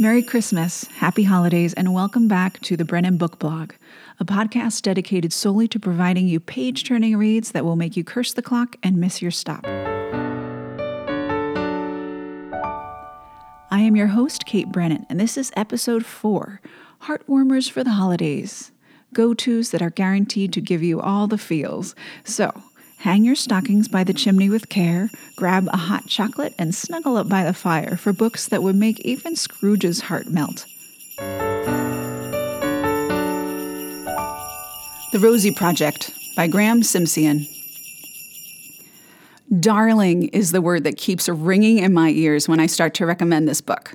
[0.00, 3.72] Merry Christmas, Happy Holidays, and welcome back to the Brennan Book Blog,
[4.20, 8.32] a podcast dedicated solely to providing you page turning reads that will make you curse
[8.32, 9.66] the clock and miss your stop.
[13.72, 16.60] I am your host, Kate Brennan, and this is episode four
[17.02, 18.70] Heartwarmers for the Holidays.
[19.12, 21.96] Go tos that are guaranteed to give you all the feels.
[22.22, 22.52] So,
[23.02, 27.28] Hang your stockings by the chimney with care, grab a hot chocolate, and snuggle up
[27.28, 30.66] by the fire for books that would make even Scrooge's heart melt.
[35.12, 37.46] The Rosie Project by Graeme Simsion.
[39.60, 43.48] Darling is the word that keeps ringing in my ears when I start to recommend
[43.48, 43.94] this book.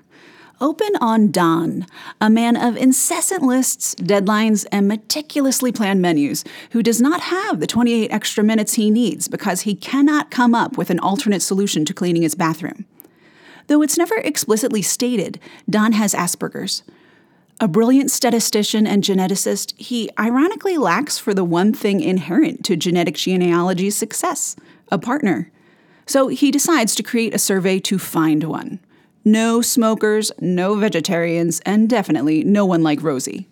[0.64, 1.86] Open on Don,
[2.22, 7.68] a man of incessant lists, deadlines, and meticulously planned menus, who does not have the
[7.68, 11.94] 28 extra minutes he needs because he cannot come up with an alternate solution to
[11.94, 12.86] cleaning his bathroom.
[13.68, 15.38] Though it's never explicitly stated,
[15.70, 16.84] Don has Asperger's.
[17.60, 23.16] A brilliant statistician and geneticist, he ironically lacks for the one thing inherent to genetic
[23.16, 24.56] genealogy's success
[24.90, 25.52] a partner.
[26.06, 28.80] So he decides to create a survey to find one.
[29.26, 33.48] No smokers, no vegetarians, and definitely no one like Rosie.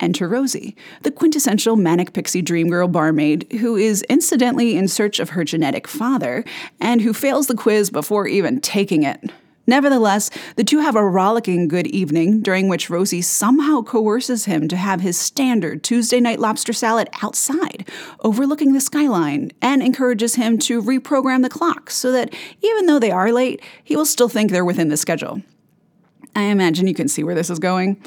[0.00, 5.30] Enter Rosie, the quintessential manic pixie dream girl barmaid who is incidentally in search of
[5.30, 6.44] her genetic father
[6.80, 9.30] and who fails the quiz before even taking it.
[9.66, 14.76] Nevertheless, the two have a rollicking good evening, during which Rosie somehow coerces him to
[14.76, 17.88] have his standard Tuesday night lobster salad outside,
[18.20, 23.12] overlooking the skyline, and encourages him to reprogram the clock so that even though they
[23.12, 25.42] are late, he will still think they're within the schedule.
[26.34, 28.02] I imagine you can see where this is going.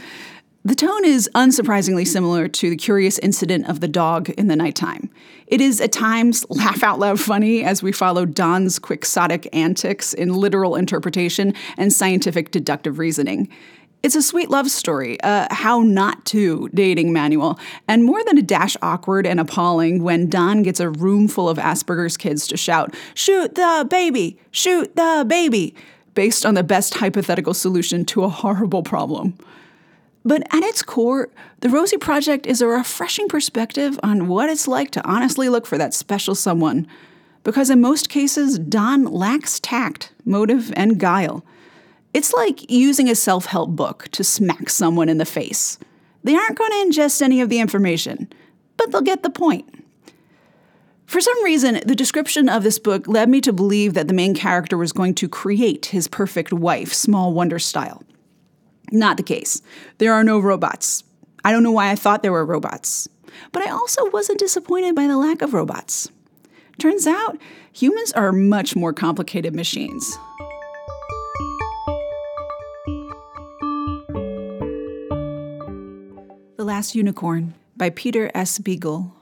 [0.66, 5.12] The tone is unsurprisingly similar to the curious incident of the dog in the nighttime.
[5.46, 10.34] It is at times laugh out loud funny as we follow Don's quixotic antics in
[10.34, 13.48] literal interpretation and scientific deductive reasoning.
[14.02, 18.42] It's a sweet love story, a how not to dating manual, and more than a
[18.42, 22.92] dash awkward and appalling when Don gets a room full of Asperger's kids to shout,
[23.14, 24.40] Shoot the baby!
[24.50, 25.76] Shoot the baby!
[26.16, 29.38] based on the best hypothetical solution to a horrible problem.
[30.26, 34.90] But at its core, the Rosie Project is a refreshing perspective on what it's like
[34.92, 36.88] to honestly look for that special someone.
[37.44, 41.46] Because in most cases, Don lacks tact, motive, and guile.
[42.12, 45.78] It's like using a self help book to smack someone in the face.
[46.24, 48.28] They aren't going to ingest any of the information,
[48.78, 49.70] but they'll get the point.
[51.06, 54.34] For some reason, the description of this book led me to believe that the main
[54.34, 58.02] character was going to create his perfect wife, Small Wonder style.
[58.92, 59.62] Not the case.
[59.98, 61.04] There are no robots.
[61.44, 63.08] I don't know why I thought there were robots.
[63.52, 66.10] But I also wasn't disappointed by the lack of robots.
[66.78, 67.38] Turns out,
[67.72, 70.18] humans are much more complicated machines.
[76.58, 78.60] The Last Unicorn by Peter S.
[78.60, 79.14] Beagle.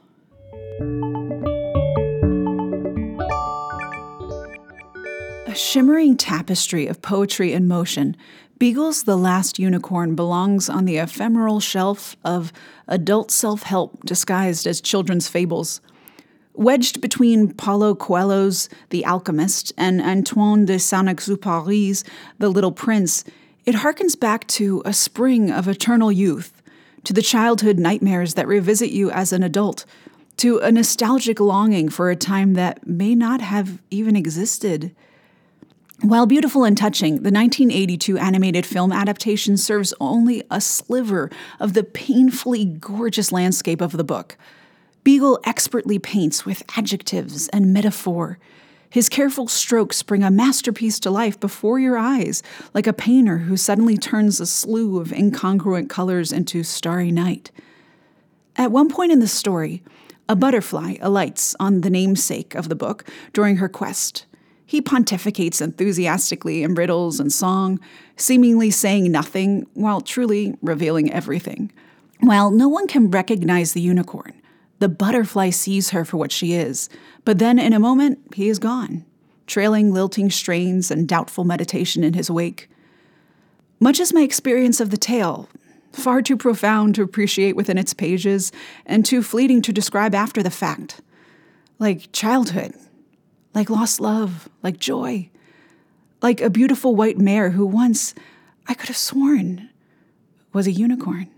[5.46, 8.16] A shimmering tapestry of poetry and motion
[8.64, 12.54] Beagle's The Last Unicorn belongs on the ephemeral shelf of
[12.88, 15.82] adult self help disguised as children's fables.
[16.54, 22.06] Wedged between Paulo Coelho's The Alchemist and Antoine de Saint Exupéry's
[22.38, 23.26] The Little Prince,
[23.66, 26.62] it harkens back to a spring of eternal youth,
[27.04, 29.84] to the childhood nightmares that revisit you as an adult,
[30.38, 34.96] to a nostalgic longing for a time that may not have even existed.
[36.04, 41.30] While beautiful and touching, the 1982 animated film adaptation serves only a sliver
[41.62, 44.36] of the painfully gorgeous landscape of the book.
[45.06, 48.38] Beagle expertly paints with adjectives and metaphor.
[48.90, 52.44] His careful strokes bring a masterpiece to life before your eyes,
[52.74, 57.50] like a painter who suddenly turns a slew of incongruent colors into starry night.
[58.58, 59.82] At one point in the story,
[60.28, 64.26] a butterfly alights on the namesake of the book during her quest.
[64.66, 67.80] He pontificates enthusiastically in riddles and song,
[68.16, 71.72] seemingly saying nothing while truly revealing everything.
[72.22, 74.34] While no one can recognize the unicorn,
[74.80, 76.90] the butterfly sees her for what she is,
[77.26, 79.06] but then in a moment, he is gone,
[79.48, 82.70] trailing lilting strains and doubtful meditation in his wake.
[83.80, 85.50] Much as my experience of the tale,
[85.92, 88.52] far too profound to appreciate within its pages
[88.86, 91.02] and too fleeting to describe after the fact.
[91.80, 92.74] Like childhood,
[93.54, 95.30] like lost love, like joy,
[96.22, 98.16] like a beautiful white mare who once,
[98.68, 99.70] I could have sworn,
[100.52, 101.30] was a unicorn.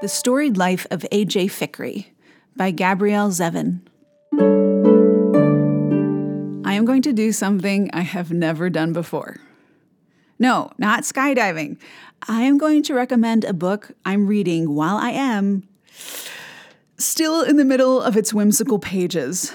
[0.00, 1.46] The Storied Life of A.J.
[1.48, 2.06] Fikry
[2.56, 3.80] by Gabrielle Zevin.
[6.64, 9.38] I am going to do something I have never done before.
[10.38, 11.78] No, not skydiving.
[12.28, 15.68] I am going to recommend a book I'm reading while I am
[16.98, 19.52] still in the middle of its whimsical pages.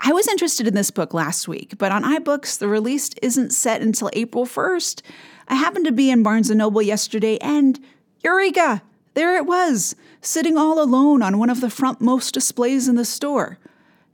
[0.00, 3.80] I was interested in this book last week, but on iBooks, the release isn't set
[3.80, 5.02] until April 1st.
[5.48, 7.80] I happened to be in Barnes & Noble yesterday and
[8.22, 8.82] eureka!
[9.14, 13.58] There it was, sitting all alone on one of the frontmost displays in the store.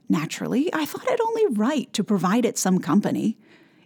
[0.09, 3.37] Naturally, I thought it only right to provide it some company.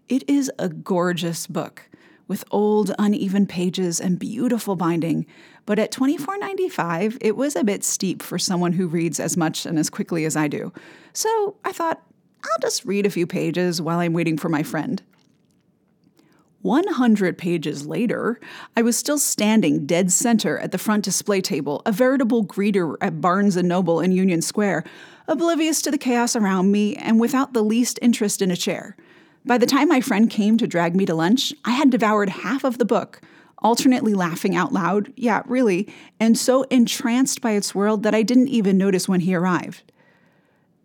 [0.08, 1.90] It is a gorgeous book
[2.30, 5.26] with old, uneven pages and beautiful binding,
[5.70, 9.78] but at $24.95, it was a bit steep for someone who reads as much and
[9.78, 10.74] as quickly as I do.
[11.14, 12.02] So I thought,
[12.44, 15.00] I'll just read a few pages while I'm waiting for my friend.
[16.64, 18.40] 100 pages later,
[18.76, 23.22] I was still standing dead center at the front display table, a veritable greeter at
[23.22, 24.86] Barnes & Noble in Union Square,
[25.28, 28.98] oblivious to the chaos around me and without the least interest in a chair.
[29.46, 32.64] By the time my friend came to drag me to lunch, I had devoured half
[32.64, 33.22] of the book,
[33.62, 35.88] alternately laughing out loud, yeah, really,
[36.20, 39.92] and so entranced by its world that I didn't even notice when he arrived.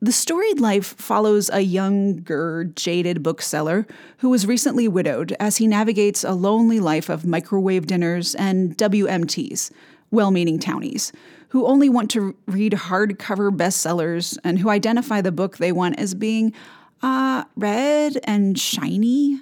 [0.05, 3.87] The storied life follows a younger, jaded bookseller
[4.19, 9.71] who was recently widowed as he navigates a lonely life of microwave dinners and WMTs,
[10.11, 11.11] well meaning townies,
[11.49, 16.15] who only want to read hardcover bestsellers and who identify the book they want as
[16.15, 16.53] being
[17.01, 19.41] uh, red and shiny.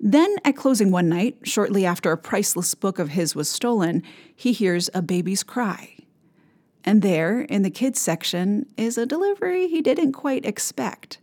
[0.00, 4.02] Then, at closing one night, shortly after a priceless book of his was stolen,
[4.34, 5.96] he hears a baby's cry.
[6.84, 11.18] And there, in the kids section, is a delivery he didn't quite expect.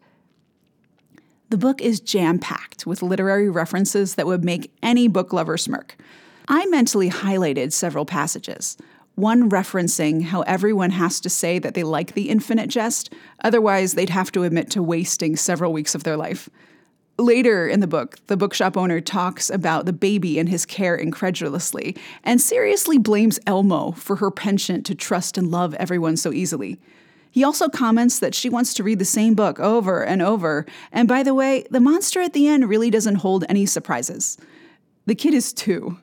[1.49, 5.95] The book is jam packed with literary references that would make any book lover smirk.
[6.47, 8.77] I mentally highlighted several passages,
[9.15, 13.13] one referencing how everyone has to say that they like the infinite jest,
[13.43, 16.49] otherwise, they'd have to admit to wasting several weeks of their life.
[17.17, 21.95] Later in the book, the bookshop owner talks about the baby and his care incredulously
[22.25, 26.77] and seriously blames Elmo for her penchant to trust and love everyone so easily.
[27.31, 31.07] He also comments that she wants to read the same book over and over, and
[31.07, 34.37] by the way, the monster at the end really doesn't hold any surprises.
[35.05, 35.97] The kid is two.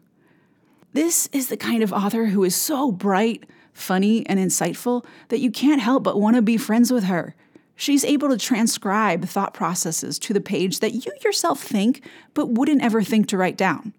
[0.92, 5.50] This is the kind of author who is so bright, funny, and insightful that you
[5.50, 7.34] can't help but want to be friends with her.
[7.76, 12.04] She's able to transcribe thought processes to the page that you yourself think
[12.34, 13.94] but wouldn't ever think to write down.